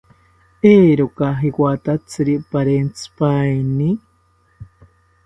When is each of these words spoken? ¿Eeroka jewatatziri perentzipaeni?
¿Eeroka 0.73 1.27
jewatatziri 1.41 2.35
perentzipaeni? 2.55 3.89